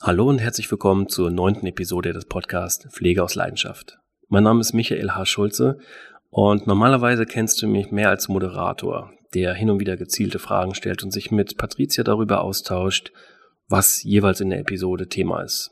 Hallo 0.00 0.28
und 0.28 0.38
herzlich 0.38 0.70
willkommen 0.70 1.08
zur 1.08 1.30
neunten 1.30 1.66
Episode 1.66 2.12
des 2.12 2.26
Podcasts 2.26 2.86
Pflege 2.92 3.22
aus 3.22 3.36
Leidenschaft. 3.36 3.98
Mein 4.28 4.42
Name 4.42 4.60
ist 4.60 4.74
Michael 4.74 5.12
H. 5.12 5.24
Schulze 5.24 5.78
und 6.30 6.66
normalerweise 6.66 7.24
kennst 7.24 7.62
du 7.62 7.68
mich 7.68 7.90
mehr 7.90 8.10
als 8.10 8.28
Moderator, 8.28 9.12
der 9.34 9.54
hin 9.54 9.70
und 9.70 9.80
wieder 9.80 9.96
gezielte 9.96 10.38
Fragen 10.38 10.74
stellt 10.74 11.02
und 11.04 11.10
sich 11.10 11.30
mit 11.30 11.56
Patricia 11.56 12.04
darüber 12.04 12.42
austauscht, 12.42 13.12
was 13.68 14.02
jeweils 14.02 14.40
in 14.40 14.50
der 14.50 14.60
Episode 14.60 15.08
Thema 15.08 15.42
ist. 15.42 15.70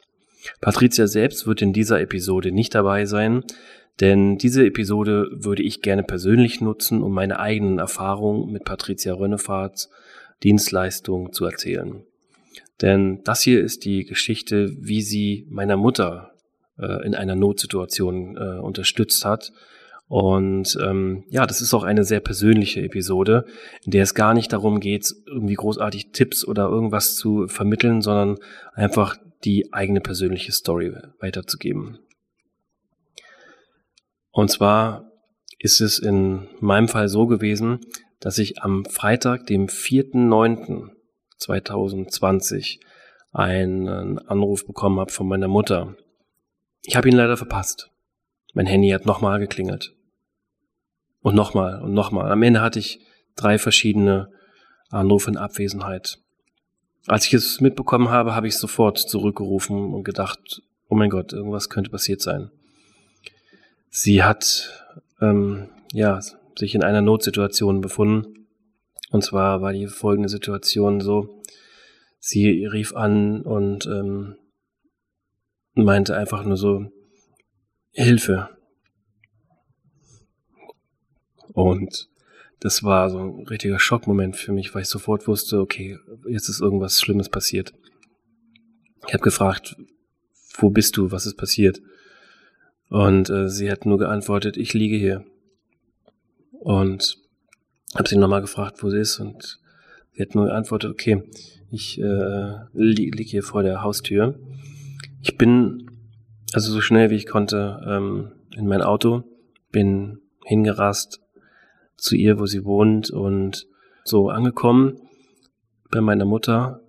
Patricia 0.61 1.07
selbst 1.07 1.46
wird 1.46 1.61
in 1.61 1.73
dieser 1.73 2.00
Episode 2.00 2.52
nicht 2.52 2.75
dabei 2.75 3.04
sein, 3.04 3.45
denn 4.00 4.39
diese 4.39 4.64
Episode 4.64 5.29
würde 5.32 5.62
ich 5.62 5.82
gerne 5.82 6.04
persönlich 6.04 6.61
nutzen, 6.61 7.02
um 7.02 7.12
meine 7.12 7.39
eigenen 7.39 7.79
Erfahrungen 7.79 8.50
mit 8.50 8.64
Patricia 8.64 9.12
Rönnefahrts 9.12 9.91
Dienstleistung 10.43 11.32
zu 11.32 11.45
erzählen. 11.45 12.04
Denn 12.80 13.23
das 13.25 13.43
hier 13.43 13.62
ist 13.62 13.84
die 13.84 14.05
Geschichte, 14.05 14.73
wie 14.79 15.02
sie 15.02 15.46
meiner 15.50 15.77
Mutter 15.77 16.33
äh, 16.78 17.06
in 17.06 17.14
einer 17.14 17.37
Notsituation 17.37 18.37
äh, 18.37 18.59
unterstützt 18.59 19.24
hat. 19.24 19.52
Und 20.09 20.77
ähm, 20.83 21.24
ja, 21.28 21.47
das 21.47 21.61
ist 21.61 21.73
auch 21.74 21.84
eine 21.84 22.05
sehr 22.05 22.20
persönliche 22.20 22.83
Episode, 22.83 23.47
in 23.84 23.92
der 23.92 24.02
es 24.02 24.14
gar 24.14 24.34
nicht 24.34 24.52
darum 24.52 24.80
geht, 24.80 25.14
irgendwie 25.27 25.55
großartig 25.55 26.12
Tipps 26.12 26.45
oder 26.45 26.64
irgendwas 26.69 27.16
zu 27.16 27.47
vermitteln, 27.48 28.02
sondern 28.02 28.38
einfach 28.75 29.16
die 29.45 29.73
eigene 29.73 30.00
persönliche 30.00 30.52
Story 30.52 30.92
weiterzugeben. 31.19 31.98
Und 34.33 34.50
zwar 34.50 35.11
ist 35.59 35.80
es 35.80 35.98
in 35.98 36.48
meinem 36.61 36.89
Fall 36.89 37.09
so 37.09 37.27
gewesen, 37.27 37.80
dass 38.20 38.39
ich 38.39 38.62
am 38.62 38.84
Freitag, 38.84 39.47
dem 39.47 39.66
4.9., 39.66 40.91
2020 41.42 42.80
einen 43.32 44.19
Anruf 44.19 44.66
bekommen 44.66 45.00
habe 45.00 45.12
von 45.12 45.27
meiner 45.27 45.48
Mutter. 45.48 45.96
Ich 46.83 46.96
habe 46.96 47.09
ihn 47.09 47.16
leider 47.16 47.37
verpasst. 47.37 47.91
Mein 48.55 48.67
Handy 48.67 48.91
hat 48.91 49.06
nochmal 49.06 49.39
geklingelt. 49.41 49.94
Und 51.20 51.34
nochmal 51.34 51.80
und 51.80 51.94
nochmal. 51.94 52.30
Am 52.30 52.42
Ende 52.42 52.61
hatte 52.61 52.78
ich 52.78 53.00
drei 53.36 53.58
verschiedene 53.58 54.30
Anrufe 54.91 55.30
in 55.30 55.36
Abwesenheit. 55.36 56.19
Als 57.06 57.27
ich 57.27 57.34
es 57.34 57.61
mitbekommen 57.61 58.11
habe, 58.11 58.34
habe 58.34 58.48
ich 58.48 58.58
sofort 58.58 58.98
zurückgerufen 58.98 59.95
und 59.95 60.05
gedacht, 60.05 60.62
oh 60.89 60.95
mein 60.95 61.11
Gott, 61.11 61.33
irgendwas 61.33 61.70
könnte 61.70 61.91
passiert 61.91 62.20
sein. 62.20 62.50
Sie 63.89 64.22
hat 64.22 64.84
ähm, 65.20 65.69
ja 65.92 66.20
sich 66.56 66.74
in 66.74 66.83
einer 66.83 67.00
Notsituation 67.00 67.80
befunden 67.80 68.42
und 69.12 69.22
zwar 69.22 69.60
war 69.60 69.72
die 69.72 69.86
folgende 69.86 70.30
Situation 70.30 71.00
so, 71.00 71.42
sie 72.18 72.64
rief 72.64 72.94
an 72.96 73.42
und 73.42 73.86
ähm, 73.86 74.36
meinte 75.74 76.16
einfach 76.16 76.44
nur 76.44 76.56
so, 76.56 76.91
Hilfe. 77.90 78.48
Und 81.52 82.08
das 82.60 82.83
war 82.84 83.10
so 83.10 83.18
ein 83.18 83.46
richtiger 83.46 83.78
Schockmoment 83.78 84.36
für 84.36 84.52
mich, 84.52 84.74
weil 84.74 84.83
ich 84.83 84.88
sofort 84.88 85.28
wusste, 85.28 85.60
okay, 85.60 85.98
jetzt 86.27 86.48
ist 86.48 86.62
irgendwas 86.62 86.98
Schlimmes 86.98 87.28
passiert. 87.28 87.74
Ich 89.06 89.12
habe 89.12 89.22
gefragt, 89.22 89.77
wo 90.56 90.70
bist 90.70 90.96
du, 90.96 91.10
was 91.10 91.27
ist 91.27 91.36
passiert? 91.36 91.83
Und 92.88 93.28
äh, 93.28 93.50
sie 93.50 93.70
hat 93.70 93.84
nur 93.84 93.98
geantwortet, 93.98 94.56
ich 94.56 94.72
liege 94.72 94.96
hier. 94.96 95.27
Und 96.52 97.22
habe 97.95 98.09
sie 98.09 98.17
nochmal 98.17 98.41
gefragt, 98.41 98.83
wo 98.83 98.91
sie 98.91 98.98
ist 98.98 99.19
und 99.19 99.61
sie 100.12 100.23
hat 100.23 100.35
nur 100.35 100.47
geantwortet, 100.47 100.91
okay, 100.91 101.23
ich 101.71 102.01
äh, 102.01 102.55
liege 102.73 103.17
lieg 103.17 103.29
hier 103.29 103.43
vor 103.43 103.62
der 103.62 103.83
Haustür. 103.83 104.39
Ich 105.23 105.37
bin 105.39 105.91
also 106.53 106.73
so 106.73 106.81
schnell 106.81 107.11
wie 107.11 107.17
ich 107.17 107.27
konnte 107.27 107.81
ähm, 107.87 108.33
in 108.55 108.67
mein 108.67 108.83
Auto, 108.83 109.25
bin 109.70 110.20
hingerast 110.45 111.20
zu 111.97 112.17
ihr, 112.17 112.39
wo 112.39 112.47
sie 112.47 112.64
wohnt 112.64 113.11
und 113.11 113.67
so 114.05 114.29
angekommen 114.29 114.98
bei 115.92 116.01
meiner 116.01 116.25
Mutter 116.25 116.81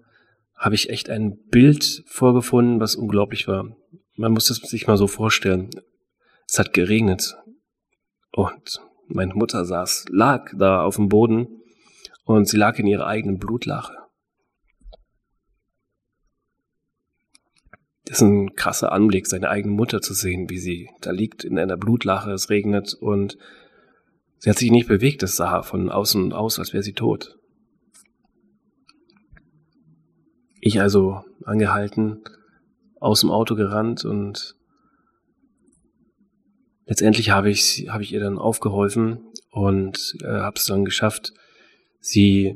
habe 0.56 0.76
ich 0.76 0.90
echt 0.90 1.10
ein 1.10 1.38
Bild 1.50 2.04
vorgefunden, 2.08 2.80
was 2.80 2.96
unglaublich 2.96 3.48
war. 3.48 3.76
Man 4.16 4.32
muss 4.32 4.46
das 4.46 4.58
sich 4.58 4.88
mal 4.88 4.98
so 4.98 5.08
vorstellen. 5.08 5.70
Es 6.50 6.58
hat 6.58 6.74
geregnet 6.74 7.36
und 8.32 8.82
meine 9.08 9.34
Mutter 9.34 9.66
saß, 9.66 10.06
lag 10.10 10.52
da 10.58 10.84
auf 10.84 10.96
dem 10.96 11.10
Boden 11.10 11.62
und 12.26 12.48
sie 12.48 12.58
lag 12.58 12.80
in 12.80 12.88
ihrer 12.88 13.08
eigenen 13.08 13.38
Blutlache. 13.38 13.94
Das 18.06 18.18
ist 18.18 18.28
ein 18.28 18.56
krasser 18.56 18.92
Anblick, 18.92 19.28
seine 19.28 19.50
eigene 19.50 19.74
Mutter 19.74 20.02
zu 20.02 20.14
sehen, 20.14 20.50
wie 20.50 20.60
sie 20.60 20.90
da 21.02 21.12
liegt 21.12 21.44
in 21.44 21.58
einer 21.58 21.78
Blutlache, 21.78 22.32
es 22.32 22.50
regnet 22.50 22.94
und 22.94 23.38
sie 24.40 24.50
hat 24.50 24.58
sich 24.58 24.72
nicht 24.72 24.88
bewegt, 24.88 25.24
es 25.24 25.38
sah 25.38 25.64
von 25.64 25.90
außen 25.90 26.34
aus, 26.34 26.60
als 26.60 26.74
wäre 26.74 26.84
sie 26.84 26.94
tot. 26.94 27.38
Ich 30.60 30.80
also 30.80 31.24
angehalten, 31.44 32.24
aus 33.00 33.22
dem 33.22 33.32
Auto 33.32 33.56
gerannt 33.56 34.06
und 34.06 34.56
letztendlich 36.86 37.30
habe 37.30 37.50
ich, 37.50 37.88
habe 37.90 38.04
ich 38.04 38.14
ihr 38.14 38.20
dann 38.20 38.38
aufgeholfen 38.38 39.20
und 39.52 40.16
äh, 40.24 40.28
habe 40.28 40.58
es 40.58 40.66
dann 40.66 40.86
geschafft, 40.86 41.34
sie 42.00 42.56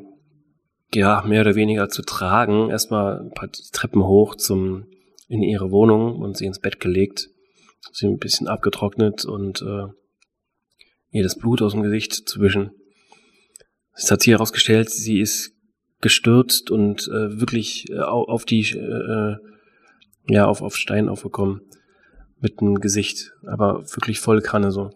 ja 0.94 1.24
mehr 1.26 1.42
oder 1.42 1.56
weniger 1.56 1.90
zu 1.90 2.02
tragen. 2.02 2.70
Erstmal 2.70 3.20
ein 3.20 3.32
paar 3.32 3.50
Treppen 3.52 4.04
hoch 4.04 4.36
zum 4.36 4.86
in 5.28 5.44
ihre 5.44 5.72
Wohnung 5.72 6.22
und 6.22 6.38
sie 6.38 6.46
ins 6.46 6.60
Bett 6.60 6.80
gelegt, 6.80 7.30
sie 7.92 8.08
ein 8.08 8.18
bisschen 8.18 8.48
abgetrocknet 8.48 9.26
und 9.26 9.62
äh, 9.62 9.88
ihr 11.12 11.24
das 11.24 11.38
Blut 11.38 11.62
aus 11.62 11.74
dem 11.74 11.84
Gesicht 11.84 12.14
zu 12.14 12.40
wischen. 12.40 12.72
Es 13.94 14.10
hat 14.10 14.22
sich 14.22 14.32
herausgestellt, 14.32 14.90
sie 14.90 15.20
ist 15.20 15.54
gestürzt 16.00 16.72
und 16.72 17.08
äh, 17.08 17.42
wirklich 17.42 17.90
äh, 17.90 18.00
auf 18.00 18.46
die 18.46 18.62
äh, 18.62 18.78
äh, 18.78 19.36
ja 20.30 20.46
auf 20.46 20.62
auf 20.62 20.78
Stein 20.78 21.10
aufgekommen 21.10 21.62
mit 22.40 22.62
dem 22.62 22.80
Gesicht, 22.80 23.34
aber 23.46 23.84
wirklich 23.96 24.20
voll 24.20 24.42
Kanne 24.42 24.72
so. 24.72 24.92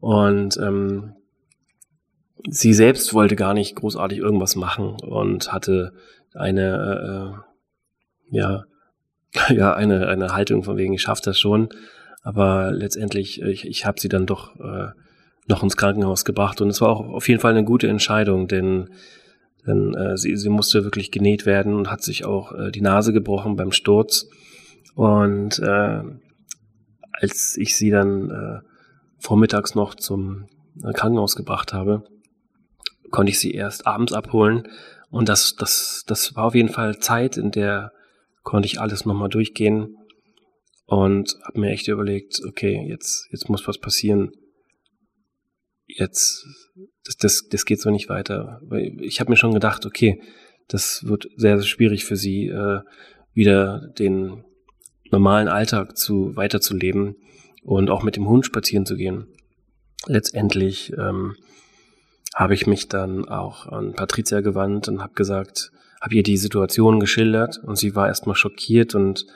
Und 0.00 0.56
ähm, 0.58 1.14
sie 2.48 2.74
selbst 2.74 3.14
wollte 3.14 3.36
gar 3.36 3.54
nicht 3.54 3.76
großartig 3.76 4.18
irgendwas 4.18 4.56
machen 4.56 4.96
und 5.00 5.52
hatte 5.52 5.92
eine 6.34 7.42
äh, 8.30 8.36
ja 8.36 8.64
ja 9.54 9.74
eine 9.74 10.08
eine 10.08 10.34
Haltung 10.34 10.62
von 10.62 10.76
wegen 10.76 10.92
ich 10.92 11.02
schaff 11.02 11.20
das 11.20 11.38
schon, 11.38 11.68
aber 12.22 12.72
letztendlich 12.72 13.42
ich, 13.42 13.66
ich 13.66 13.86
habe 13.86 14.00
sie 14.00 14.08
dann 14.08 14.26
doch 14.26 14.58
äh, 14.60 14.88
noch 15.48 15.62
ins 15.62 15.76
Krankenhaus 15.76 16.24
gebracht. 16.24 16.60
Und 16.60 16.68
es 16.68 16.80
war 16.80 16.90
auch 16.90 17.00
auf 17.00 17.28
jeden 17.28 17.40
Fall 17.40 17.52
eine 17.52 17.64
gute 17.64 17.88
Entscheidung, 17.88 18.48
denn 18.48 18.90
denn 19.66 19.94
äh, 19.94 20.16
sie, 20.16 20.36
sie 20.36 20.48
musste 20.48 20.82
wirklich 20.82 21.12
genäht 21.12 21.46
werden 21.46 21.74
und 21.74 21.88
hat 21.88 22.02
sich 22.02 22.24
auch 22.24 22.52
äh, 22.52 22.72
die 22.72 22.80
Nase 22.80 23.12
gebrochen 23.12 23.54
beim 23.54 23.70
Sturz. 23.70 24.28
Und 24.96 25.60
äh, 25.60 26.02
als 27.22 27.56
ich 27.56 27.76
sie 27.76 27.90
dann 27.90 28.30
äh, 28.30 28.68
vormittags 29.18 29.74
noch 29.74 29.94
zum 29.94 30.48
äh, 30.82 30.92
Krankenhaus 30.92 31.36
gebracht 31.36 31.72
habe, 31.72 32.04
konnte 33.10 33.30
ich 33.30 33.38
sie 33.38 33.52
erst 33.52 33.86
abends 33.86 34.12
abholen. 34.12 34.68
Und 35.08 35.28
das, 35.28 35.54
das, 35.54 36.04
das 36.06 36.34
war 36.34 36.46
auf 36.46 36.54
jeden 36.54 36.68
Fall 36.68 36.98
Zeit, 36.98 37.36
in 37.36 37.52
der 37.52 37.92
konnte 38.42 38.66
ich 38.66 38.80
alles 38.80 39.04
nochmal 39.04 39.28
durchgehen 39.28 39.96
und 40.86 41.36
habe 41.44 41.60
mir 41.60 41.70
echt 41.70 41.86
überlegt, 41.86 42.40
okay, 42.44 42.84
jetzt, 42.88 43.28
jetzt 43.30 43.48
muss 43.48 43.68
was 43.68 43.78
passieren. 43.78 44.32
Jetzt, 45.86 46.44
das, 47.04 47.16
das, 47.18 47.48
das 47.48 47.64
geht 47.64 47.80
so 47.80 47.90
nicht 47.90 48.08
weiter. 48.08 48.60
Ich 48.98 49.20
habe 49.20 49.30
mir 49.30 49.36
schon 49.36 49.54
gedacht, 49.54 49.86
okay, 49.86 50.20
das 50.66 51.04
wird 51.04 51.28
sehr, 51.36 51.58
sehr 51.58 51.68
schwierig 51.68 52.04
für 52.04 52.16
sie, 52.16 52.48
äh, 52.48 52.80
wieder 53.32 53.88
den 53.98 54.44
normalen 55.10 55.48
Alltag 55.48 55.96
zu 55.96 56.34
weiterzuleben 56.34 57.16
und 57.62 57.90
auch 57.90 58.02
mit 58.02 58.16
dem 58.16 58.28
Hund 58.28 58.44
spazieren 58.46 58.86
zu 58.86 58.96
gehen. 58.96 59.26
Letztendlich 60.06 60.92
ähm, 60.98 61.36
habe 62.34 62.54
ich 62.54 62.66
mich 62.66 62.88
dann 62.88 63.28
auch 63.28 63.66
an 63.66 63.94
Patricia 63.94 64.40
gewandt 64.40 64.88
und 64.88 65.02
habe 65.02 65.14
gesagt, 65.14 65.70
habe 66.00 66.14
ihr 66.14 66.22
die 66.22 66.36
Situation 66.36 66.98
geschildert 66.98 67.60
und 67.64 67.76
sie 67.76 67.94
war 67.94 68.08
erstmal 68.08 68.34
schockiert 68.34 68.94
und 68.94 69.26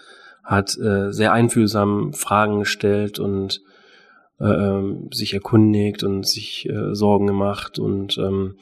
hat 0.42 0.76
äh, 0.78 1.12
sehr 1.12 1.32
einfühlsam 1.32 2.12
Fragen 2.12 2.60
gestellt 2.60 3.18
und 3.18 3.60
äh, 4.40 4.80
sich 5.12 5.34
erkundigt 5.34 6.02
und 6.02 6.26
sich 6.26 6.68
äh, 6.68 6.94
Sorgen 6.94 7.26
gemacht 7.26 7.78
und 7.78 8.18
ähm, 8.18 8.56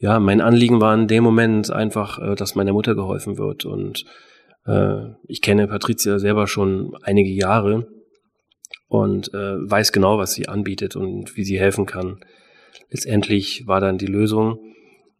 ja, 0.00 0.20
mein 0.20 0.40
Anliegen 0.40 0.80
war 0.80 0.94
in 0.94 1.08
dem 1.08 1.24
Moment 1.24 1.70
einfach, 1.70 2.18
äh, 2.18 2.34
dass 2.36 2.54
meiner 2.54 2.72
Mutter 2.72 2.94
geholfen 2.94 3.36
wird 3.36 3.64
und 3.64 4.04
äh, 4.66 5.08
ich 5.26 5.42
kenne 5.42 5.66
Patricia 5.66 6.18
selber 6.18 6.46
schon 6.46 6.96
einige 7.02 7.30
Jahre 7.30 7.86
und 8.88 9.32
äh, 9.34 9.70
weiß 9.70 9.92
genau, 9.92 10.18
was 10.18 10.32
sie 10.32 10.48
anbietet 10.48 10.96
und 10.96 11.36
wie 11.36 11.44
sie 11.44 11.58
helfen 11.58 11.86
kann. 11.86 12.20
Letztendlich 12.90 13.66
war 13.66 13.80
dann 13.80 13.98
die 13.98 14.06
Lösung, 14.06 14.58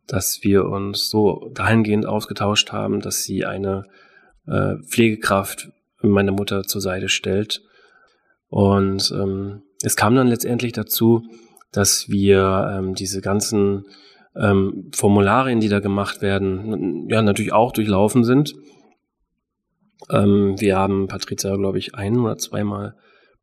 dass 0.06 0.40
wir 0.42 0.64
uns 0.64 1.10
so 1.10 1.50
dahingehend 1.54 2.06
ausgetauscht 2.06 2.72
haben, 2.72 3.00
dass 3.00 3.24
sie 3.24 3.44
eine 3.44 3.84
äh, 4.46 4.76
Pflegekraft 4.86 5.70
meine 6.00 6.32
Mutter 6.32 6.62
zur 6.62 6.80
Seite 6.80 7.08
stellt. 7.08 7.62
Und 8.48 9.12
ähm, 9.14 9.62
es 9.82 9.96
kam 9.96 10.14
dann 10.14 10.28
letztendlich 10.28 10.72
dazu, 10.72 11.22
dass 11.72 12.08
wir 12.08 12.70
ähm, 12.72 12.94
diese 12.94 13.20
ganzen 13.20 13.84
ähm, 14.34 14.90
Formularien, 14.94 15.60
die 15.60 15.68
da 15.68 15.80
gemacht 15.80 16.22
werden, 16.22 17.08
ja 17.10 17.20
natürlich 17.20 17.52
auch 17.52 17.72
durchlaufen 17.72 18.24
sind. 18.24 18.54
Ähm, 20.10 20.54
wir 20.58 20.78
haben 20.78 21.08
Patricia, 21.08 21.54
glaube 21.56 21.78
ich, 21.78 21.94
ein 21.94 22.18
oder 22.18 22.38
zweimal 22.38 22.94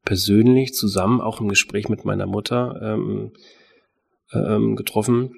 persönlich 0.06 0.74
zusammen, 0.74 1.22
auch 1.22 1.42
im 1.42 1.50
Gespräch 1.50 1.90
mit 1.90 2.06
meiner 2.06 2.28
Mutter 2.28 2.80
ähm, 2.82 3.32
ähm, 4.32 4.76
getroffen. 4.76 5.34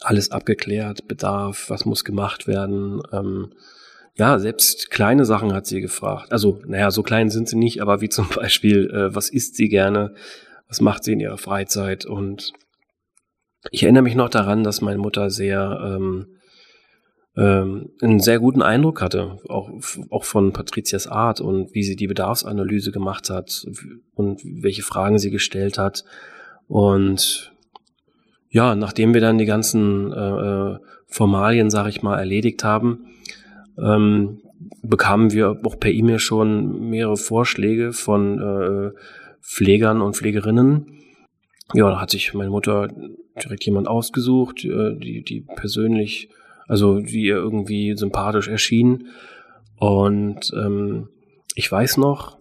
Alles 0.00 0.30
abgeklärt, 0.30 1.08
Bedarf, 1.08 1.68
was 1.68 1.84
muss 1.84 2.04
gemacht 2.04 2.46
werden. 2.46 3.02
Ähm, 3.12 3.52
ja, 4.14 4.38
selbst 4.38 4.90
kleine 4.90 5.24
Sachen 5.24 5.52
hat 5.52 5.66
sie 5.66 5.80
gefragt. 5.80 6.32
Also, 6.32 6.60
naja, 6.66 6.90
so 6.90 7.02
klein 7.02 7.30
sind 7.30 7.48
sie 7.48 7.56
nicht, 7.56 7.82
aber 7.82 8.00
wie 8.00 8.08
zum 8.08 8.28
Beispiel, 8.34 8.88
äh, 8.90 9.14
was 9.14 9.28
isst 9.28 9.56
sie 9.56 9.68
gerne, 9.68 10.14
was 10.68 10.80
macht 10.80 11.04
sie 11.04 11.12
in 11.12 11.20
ihrer 11.20 11.38
Freizeit 11.38 12.06
und 12.06 12.52
ich 13.70 13.82
erinnere 13.82 14.04
mich 14.04 14.14
noch 14.14 14.30
daran, 14.30 14.64
dass 14.64 14.80
meine 14.80 14.98
Mutter 14.98 15.28
sehr 15.28 15.80
ähm, 15.84 16.39
ähm, 17.36 17.90
einen 18.02 18.20
sehr 18.20 18.38
guten 18.38 18.62
Eindruck 18.62 19.00
hatte, 19.00 19.38
auch, 19.48 19.70
auch 20.10 20.24
von 20.24 20.52
Patrizias 20.52 21.06
Art 21.06 21.40
und 21.40 21.74
wie 21.74 21.82
sie 21.82 21.96
die 21.96 22.06
Bedarfsanalyse 22.06 22.92
gemacht 22.92 23.30
hat 23.30 23.66
und 24.14 24.40
welche 24.44 24.82
Fragen 24.82 25.18
sie 25.18 25.30
gestellt 25.30 25.78
hat. 25.78 26.04
Und 26.66 27.52
ja, 28.48 28.74
nachdem 28.74 29.14
wir 29.14 29.20
dann 29.20 29.38
die 29.38 29.46
ganzen 29.46 30.12
äh, 30.12 30.16
äh 30.16 30.78
Formalien, 31.12 31.70
sag 31.70 31.88
ich 31.88 32.02
mal, 32.02 32.20
erledigt 32.20 32.62
haben, 32.62 33.06
ähm, 33.76 34.42
bekamen 34.82 35.32
wir 35.32 35.60
auch 35.64 35.78
per 35.78 35.90
E-Mail 35.90 36.18
schon 36.18 36.88
mehrere 36.88 37.16
Vorschläge 37.16 37.92
von 37.92 38.38
äh, 38.38 38.92
Pflegern 39.42 40.00
und 40.00 40.16
Pflegerinnen. 40.16 40.86
Ja, 41.74 41.90
da 41.90 42.00
hat 42.00 42.10
sich 42.10 42.34
meine 42.34 42.50
Mutter 42.50 42.88
direkt 43.42 43.64
jemand 43.64 43.88
ausgesucht, 43.88 44.64
äh, 44.64 44.96
die, 44.96 45.22
die 45.22 45.40
persönlich, 45.40 46.28
also 46.70 47.00
die 47.00 47.22
ihr 47.22 47.34
irgendwie 47.34 47.96
sympathisch 47.96 48.46
erschien. 48.46 49.08
Und 49.76 50.52
ähm, 50.54 51.08
ich 51.56 51.70
weiß 51.70 51.96
noch, 51.96 52.38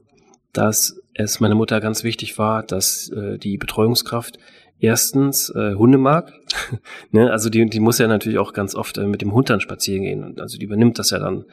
dass 0.54 1.02
es 1.16 1.40
meiner 1.40 1.56
Mutter 1.56 1.82
ganz 1.82 2.04
wichtig 2.04 2.38
war, 2.38 2.62
dass 2.62 3.10
äh, 3.10 3.40
die 3.40 3.58
Betreuungskraft 3.58 4.38
erstens 4.80 5.50
äh, 5.50 5.74
Hunde 5.74 5.98
mag. 5.98 6.32
ne? 7.12 7.32
Also 7.32 7.50
die, 7.50 7.66
die 7.66 7.80
muss 7.80 7.98
ja 7.98 8.08
natürlich 8.08 8.38
auch 8.38 8.54
ganz 8.54 8.76
oft 8.76 9.00
äh, 9.00 9.08
mit 9.08 9.24
dem 9.24 9.34
Hund 9.34 9.50
dann 9.50 9.62
spazieren 9.62 10.04
gehen. 10.04 10.40
Also 10.40 10.60
die 10.60 10.66
übernimmt 10.66 11.00
das 11.00 11.10
ja 11.10 11.18
dann. 11.18 11.46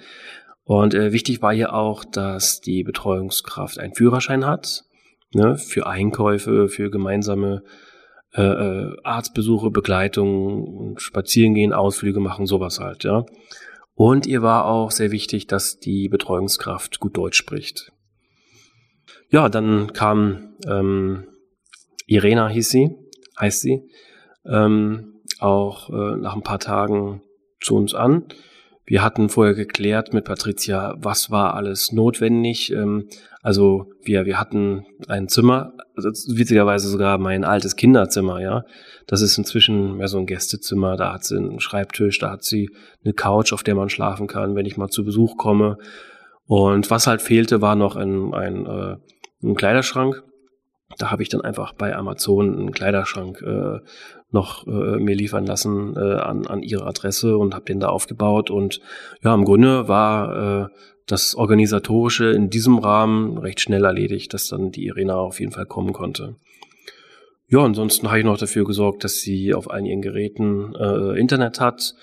Und 0.64 0.92
äh, 0.92 1.12
wichtig 1.12 1.40
war 1.40 1.54
hier 1.54 1.72
auch, 1.72 2.04
dass 2.04 2.60
die 2.60 2.84
Betreuungskraft 2.84 3.78
einen 3.78 3.94
Führerschein 3.94 4.44
hat 4.44 4.84
ne, 5.32 5.56
für 5.56 5.86
Einkäufe, 5.86 6.68
für 6.68 6.90
gemeinsame 6.90 7.62
äh, 8.36 8.42
äh, 8.42 8.96
Arztbesuche, 9.02 9.70
Begleitung, 9.70 10.98
Spazierengehen, 10.98 11.72
Ausflüge 11.72 12.20
machen, 12.20 12.46
sowas 12.46 12.80
halt, 12.80 13.04
ja. 13.04 13.24
Und 13.94 14.26
ihr 14.26 14.42
war 14.42 14.66
auch 14.66 14.90
sehr 14.90 15.10
wichtig, 15.10 15.46
dass 15.46 15.78
die 15.78 16.08
Betreuungskraft 16.08 17.00
gut 17.00 17.16
Deutsch 17.16 17.38
spricht. 17.38 17.92
Ja, 19.30 19.48
dann 19.48 19.94
kam 19.94 20.54
ähm, 20.66 21.26
Irena 22.06 22.48
hieß 22.48 22.68
sie, 22.68 22.96
heißt 23.40 23.60
sie, 23.60 23.88
ähm, 24.44 25.14
auch 25.40 25.90
äh, 25.90 26.16
nach 26.16 26.34
ein 26.34 26.42
paar 26.42 26.60
Tagen 26.60 27.22
zu 27.60 27.74
uns 27.74 27.94
an. 27.94 28.24
Wir 28.84 29.02
hatten 29.02 29.28
vorher 29.28 29.54
geklärt 29.54 30.14
mit 30.14 30.24
Patricia, 30.24 30.94
was 30.98 31.30
war 31.30 31.54
alles 31.54 31.90
notwendig. 31.90 32.72
Ähm, 32.72 33.08
also 33.42 33.86
wir, 34.02 34.24
wir 34.24 34.38
hatten 34.38 34.86
ein 35.08 35.28
Zimmer, 35.28 35.72
witzigerweise 35.96 36.88
sogar 36.88 37.18
mein 37.18 37.44
altes 37.44 37.76
Kinderzimmer, 37.76 38.40
ja. 38.40 38.64
Das 39.06 39.22
ist 39.22 39.38
inzwischen 39.38 39.96
mehr 39.96 40.08
so 40.08 40.18
ein 40.18 40.26
Gästezimmer. 40.26 40.96
Da 40.96 41.12
hat 41.14 41.24
sie 41.24 41.36
einen 41.36 41.60
Schreibtisch, 41.60 42.18
da 42.18 42.30
hat 42.30 42.44
sie 42.44 42.70
eine 43.04 43.14
Couch, 43.14 43.52
auf 43.52 43.62
der 43.62 43.74
man 43.74 43.88
schlafen 43.88 44.26
kann, 44.26 44.54
wenn 44.54 44.66
ich 44.66 44.76
mal 44.76 44.88
zu 44.88 45.04
Besuch 45.04 45.36
komme. 45.36 45.78
Und 46.46 46.90
was 46.90 47.06
halt 47.06 47.22
fehlte, 47.22 47.60
war 47.60 47.74
noch 47.74 47.96
ein, 47.96 48.34
ein, 48.34 48.66
äh, 48.66 48.96
ein 49.42 49.54
Kleiderschrank. 49.54 50.22
Da 50.98 51.10
habe 51.10 51.22
ich 51.22 51.28
dann 51.28 51.40
einfach 51.40 51.72
bei 51.72 51.94
Amazon 51.96 52.56
einen 52.56 52.70
Kleiderschrank 52.70 53.42
äh, 53.42 53.80
noch 54.30 54.66
äh, 54.66 54.98
mir 54.98 55.14
liefern 55.14 55.46
lassen 55.46 55.94
äh, 55.96 56.00
an, 56.16 56.46
an 56.46 56.62
ihre 56.62 56.86
Adresse 56.86 57.38
und 57.38 57.54
habe 57.54 57.64
den 57.64 57.80
da 57.80 57.88
aufgebaut. 57.88 58.50
Und 58.50 58.80
ja, 59.22 59.34
im 59.34 59.44
Grunde 59.44 59.88
war 59.88 60.64
äh, 60.64 60.68
das 61.06 61.34
Organisatorische 61.36 62.30
in 62.32 62.50
diesem 62.50 62.78
Rahmen 62.78 63.38
recht 63.38 63.60
schnell 63.60 63.84
erledigt, 63.84 64.34
dass 64.34 64.48
dann 64.48 64.72
die 64.72 64.86
Irena 64.86 65.16
auf 65.16 65.40
jeden 65.40 65.52
Fall 65.52 65.66
kommen 65.66 65.92
konnte. 65.92 66.36
Ja, 67.48 67.60
ansonsten 67.60 68.08
habe 68.08 68.18
ich 68.18 68.24
noch 68.24 68.38
dafür 68.38 68.64
gesorgt, 68.64 69.04
dass 69.04 69.20
sie 69.20 69.54
auf 69.54 69.70
allen 69.70 69.86
ihren 69.86 70.02
Geräten 70.02 70.74
äh, 70.74 71.18
Internet 71.18 71.60
hat. 71.60 71.94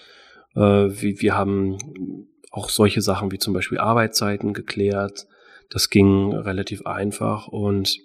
Äh, 0.55 0.59
wir, 0.59 1.21
wir 1.21 1.35
haben 1.35 1.77
auch 2.49 2.69
solche 2.69 3.01
Sachen 3.01 3.31
wie 3.31 3.39
zum 3.39 3.53
Beispiel 3.53 3.77
Arbeitszeiten 3.77 4.53
geklärt. 4.53 5.27
Das 5.69 5.89
ging 5.89 6.31
relativ 6.31 6.85
einfach 6.85 7.47
und 7.47 7.99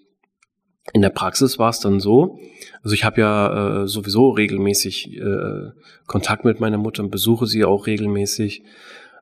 in 0.93 1.03
der 1.03 1.11
Praxis 1.11 1.59
war 1.59 1.71
es 1.71 1.81
dann 1.81 2.01
so, 2.01 2.39
also 2.83 2.95
ich 2.95 3.05
habe 3.05 3.21
ja 3.21 3.83
äh, 3.83 3.89
sowieso 3.89 4.31
regelmäßig 4.31 5.19
äh, 5.19 5.71
Kontakt 6.07 6.45
mit 6.45 6.61
meiner 6.61 6.79
Mutter 6.79 7.03
und 7.03 7.11
besuche 7.11 7.47
sie 7.47 7.65
auch 7.65 7.87
regelmäßig, 7.87 8.63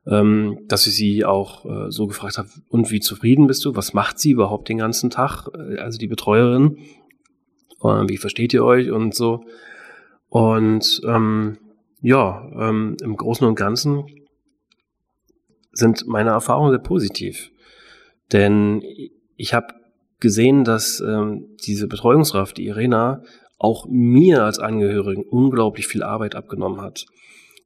ähm, 0.06 0.60
dass 0.68 0.86
ich 0.86 0.94
sie 0.94 1.24
auch 1.24 1.64
äh, 1.64 1.90
so 1.90 2.06
gefragt 2.06 2.38
habe, 2.38 2.48
und 2.68 2.90
wie 2.90 3.00
zufrieden 3.00 3.46
bist 3.46 3.64
du? 3.64 3.74
Was 3.74 3.92
macht 3.92 4.18
sie 4.18 4.30
überhaupt 4.30 4.68
den 4.68 4.78
ganzen 4.78 5.10
Tag? 5.10 5.48
Äh, 5.54 5.78
also 5.78 5.98
die 5.98 6.06
Betreuerin. 6.06 6.78
Und 7.78 8.08
wie 8.08 8.16
versteht 8.16 8.54
ihr 8.54 8.64
euch 8.64 8.90
und 8.90 9.14
so? 9.14 9.44
Und 10.28 11.00
ähm, 11.06 11.58
ja, 12.00 12.48
ähm, 12.56 12.96
im 13.02 13.16
Großen 13.16 13.46
und 13.46 13.56
Ganzen 13.56 14.04
sind 15.72 16.06
meine 16.06 16.30
Erfahrungen 16.30 16.70
sehr 16.70 16.80
positiv. 16.80 17.50
Denn 18.32 18.82
ich 19.36 19.54
habe 19.54 19.74
gesehen, 20.20 20.64
dass 20.64 21.00
ähm, 21.00 21.56
diese 21.66 21.86
Betreuungskraft, 21.86 22.56
die 22.56 22.66
Irena, 22.66 23.22
auch 23.58 23.86
mir 23.88 24.44
als 24.44 24.58
Angehörigen 24.58 25.24
unglaublich 25.24 25.86
viel 25.86 26.02
Arbeit 26.02 26.34
abgenommen 26.34 26.80
hat. 26.80 27.06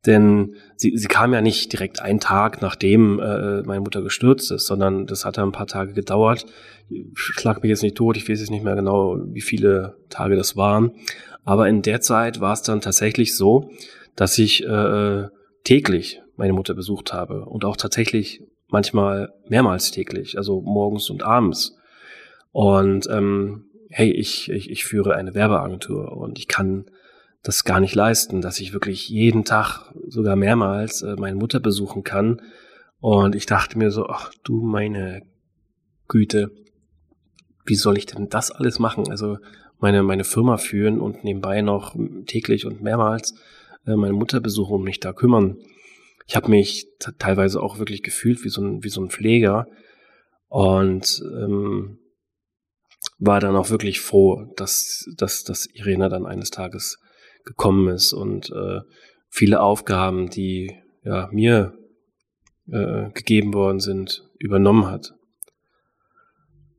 Denn 0.06 0.55
sie, 0.76 0.97
sie 0.97 1.08
kam 1.08 1.35
ja 1.35 1.43
nicht 1.43 1.73
direkt 1.73 2.00
einen 2.00 2.20
Tag, 2.20 2.62
nachdem 2.62 3.20
äh, 3.20 3.62
meine 3.62 3.81
Mutter 3.81 4.00
gestürzt 4.00 4.50
ist, 4.50 4.67
sondern 4.67 5.06
das 5.06 5.25
hat 5.25 5.38
ein 5.38 5.52
paar 5.52 5.66
Tage 5.66 5.92
gedauert. 5.92 6.47
schlag 7.14 7.62
mich 7.62 7.69
jetzt 7.69 7.83
nicht 7.83 7.97
tot, 7.97 8.16
ich 8.16 8.28
weiß 8.28 8.40
jetzt 8.40 8.50
nicht 8.50 8.64
mehr 8.64 8.76
genau, 8.76 9.19
wie 9.26 9.42
viele 9.42 9.97
Tage 10.09 10.37
das 10.37 10.57
waren. 10.57 10.92
Aber 11.45 11.69
in 11.69 11.83
der 11.83 12.00
Zeit 12.00 12.40
war 12.40 12.54
es 12.54 12.62
dann 12.62 12.80
tatsächlich 12.80 13.37
so, 13.37 13.71
dass 14.16 14.38
ich 14.38 14.64
äh, 14.64 15.28
täglich 15.64 16.23
meine 16.37 16.54
Mutter 16.54 16.75
besucht 16.75 17.12
habe 17.12 17.45
und 17.45 17.66
auch 17.66 17.76
tatsächlich 17.76 18.42
manchmal 18.69 19.33
mehrmals 19.49 19.90
täglich, 19.90 20.38
also 20.38 20.62
morgens 20.62 21.11
und 21.11 21.23
abends. 21.23 21.76
Und 22.52 23.09
ähm, 23.11 23.66
hey, 23.88 24.11
ich, 24.11 24.50
ich, 24.50 24.71
ich 24.71 24.85
führe 24.85 25.14
eine 25.14 25.35
Werbeagentur 25.35 26.16
und 26.16 26.38
ich 26.38 26.49
kann 26.49 26.87
das 27.42 27.64
gar 27.64 27.80
nicht 27.80 27.95
leisten, 27.95 28.42
dass 28.42 28.61
ich 28.61 28.73
wirklich 28.73 29.09
jeden 29.09 29.45
Tag, 29.45 29.92
sogar 30.09 30.37
mehrmals, 30.37 31.02
äh, 31.02 31.16
meine 31.16 31.37
Mutter 31.37 31.61
besuchen 31.61 32.02
kann. 32.04 32.42
Und 32.99 33.35
ich 33.35 33.47
dachte 33.47 33.78
mir 33.78 33.90
so, 33.90 34.07
ach 34.07 34.33
du 34.45 34.62
meine 34.62 35.23
Güte, 36.07 36.50
wie 37.64 37.75
soll 37.75 37.97
ich 37.97 38.07
denn 38.07 38.28
das 38.28 38.50
alles 38.50 38.78
machen? 38.78 39.11
Also 39.11 39.38
meine, 39.78 40.02
meine 40.02 40.25
Firma 40.25 40.59
führen 40.59 41.00
und 41.00 41.25
nebenbei 41.25 41.62
noch 41.62 41.97
täglich 42.26 42.66
und 42.66 42.83
mehrmals 42.83 43.35
äh, 43.87 43.97
meine 43.97 44.12
Mutter 44.12 44.40
besuchen 44.40 44.76
und 44.76 44.83
mich 44.83 45.00
da 45.00 45.12
kümmern. 45.12 45.57
Ich 46.26 46.37
habe 46.37 46.50
mich 46.50 46.87
teilweise 47.19 47.62
auch 47.62 47.78
wirklich 47.78 48.02
gefühlt 48.02 48.45
wie 48.45 48.50
so 48.50 48.62
ein, 48.62 48.85
wie 48.85 48.88
so 48.88 49.00
ein 49.00 49.11
Pfleger 49.11 49.66
und 50.49 51.23
ähm, 51.25 51.99
war 53.21 53.39
dann 53.39 53.55
auch 53.55 53.71
wirklich 53.71 54.00
froh, 54.00 54.53
dass, 54.57 55.05
dass, 55.17 55.45
dass 55.45 55.67
Irena 55.67 56.09
dann 56.09 56.27
eines 56.27 56.50
Tages 56.50 56.99
gekommen 57.45 57.89
ist 57.89 58.12
und 58.12 58.50
äh, 58.50 58.81
viele 59.29 59.61
Aufgaben, 59.61 60.31
die 60.31 60.75
ja, 61.05 61.29
mir 61.31 61.75
äh, 62.71 63.11
gegeben 63.12 63.55
worden 63.55 63.81
sind, 63.81 64.29
übernommen 64.39 64.87
hat. 64.87 65.15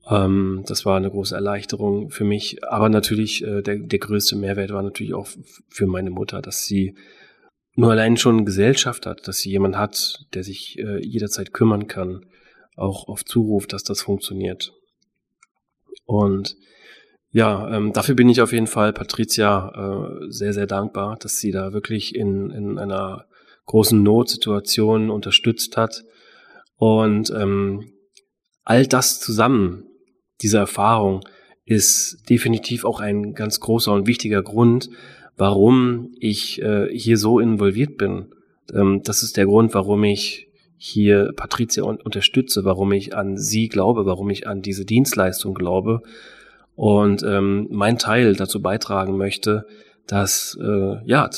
Ähm, 0.09 0.63
das 0.65 0.85
war 0.85 0.97
eine 0.97 1.11
große 1.11 1.35
Erleichterung 1.35 2.09
für 2.09 2.23
mich. 2.23 2.63
Aber 2.63 2.89
natürlich, 2.89 3.43
äh, 3.43 3.61
der, 3.61 3.77
der 3.77 3.99
größte 3.99 4.35
Mehrwert 4.35 4.71
war 4.71 4.81
natürlich 4.81 5.13
auch 5.13 5.27
für 5.69 5.85
meine 5.85 6.09
Mutter, 6.09 6.41
dass 6.41 6.65
sie 6.65 6.95
nur 7.75 7.91
allein 7.91 8.17
schon 8.17 8.45
Gesellschaft 8.45 9.05
hat, 9.05 9.27
dass 9.27 9.37
sie 9.39 9.51
jemand 9.51 9.77
hat, 9.77 10.25
der 10.33 10.43
sich 10.43 10.77
äh, 10.79 11.05
jederzeit 11.05 11.53
kümmern 11.53 11.87
kann, 11.87 12.25
auch 12.75 13.07
auf 13.07 13.23
Zuruf, 13.25 13.67
dass 13.67 13.83
das 13.83 14.01
funktioniert. 14.01 14.73
Und 16.05 16.55
ja, 17.31 17.69
ähm, 17.73 17.93
dafür 17.93 18.15
bin 18.15 18.29
ich 18.29 18.41
auf 18.41 18.51
jeden 18.51 18.67
Fall 18.67 18.91
Patricia 18.91 19.71
äh, 19.73 20.31
sehr, 20.31 20.53
sehr 20.53 20.67
dankbar, 20.67 21.17
dass 21.17 21.37
sie 21.37 21.51
da 21.51 21.71
wirklich 21.71 22.13
in, 22.15 22.49
in 22.51 22.77
einer 22.77 23.25
großen 23.65 24.01
Notsituation 24.01 25.09
unterstützt 25.09 25.77
hat 25.77 26.03
Und 26.75 27.31
ähm, 27.31 27.93
all 28.63 28.85
das 28.85 29.19
zusammen, 29.19 29.85
diese 30.41 30.57
Erfahrung, 30.57 31.21
ist 31.65 32.29
definitiv 32.29 32.83
auch 32.83 32.99
ein 32.99 33.33
ganz 33.33 33.59
großer 33.59 33.93
und 33.93 34.07
wichtiger 34.07 34.41
Grund, 34.41 34.89
warum 35.37 36.13
ich 36.19 36.61
äh, 36.61 36.87
hier 36.91 37.17
so 37.17 37.39
involviert 37.39 37.97
bin. 37.97 38.33
Ähm, 38.73 39.01
das 39.03 39.23
ist 39.23 39.37
der 39.37 39.45
Grund, 39.45 39.73
warum 39.73 40.03
ich 40.03 40.47
hier 40.83 41.31
Patricia 41.35 41.83
un 41.83 42.01
unterstütze, 42.01 42.65
warum 42.65 42.91
ich 42.91 43.15
an 43.15 43.37
sie 43.37 43.69
glaube, 43.69 44.07
warum 44.07 44.31
ich 44.31 44.47
an 44.47 44.63
diese 44.63 44.83
Dienstleistung 44.83 45.53
glaube 45.53 46.01
und 46.75 47.21
ähm, 47.21 47.67
mein 47.69 47.99
Teil 47.99 48.35
dazu 48.35 48.63
beitragen 48.63 49.15
möchte, 49.15 49.67
dass, 50.07 50.57
äh, 50.59 50.97
ja, 51.05 51.29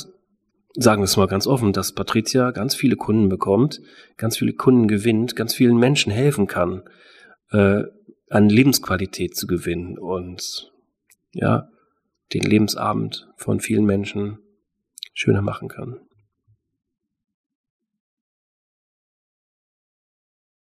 sagen 0.76 1.02
wir 1.02 1.06
es 1.06 1.18
mal 1.18 1.28
ganz 1.28 1.46
offen, 1.46 1.74
dass 1.74 1.92
Patricia 1.92 2.52
ganz 2.52 2.74
viele 2.74 2.96
Kunden 2.96 3.28
bekommt, 3.28 3.82
ganz 4.16 4.38
viele 4.38 4.54
Kunden 4.54 4.88
gewinnt, 4.88 5.36
ganz 5.36 5.54
vielen 5.54 5.76
Menschen 5.76 6.14
helfen 6.14 6.48
kann, 6.48 6.84
äh, 7.52 7.84
an 8.30 8.48
Lebensqualität 8.48 9.36
zu 9.36 9.46
gewinnen 9.46 9.98
und 9.98 10.72
ja, 11.34 11.68
den 12.34 12.44
Lebensabend 12.44 13.28
von 13.36 13.60
vielen 13.60 13.84
Menschen 13.84 14.40
schöner 15.14 15.42
machen 15.42 15.68
kann. 15.68 16.00